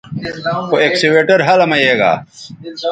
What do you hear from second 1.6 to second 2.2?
مہ یے گا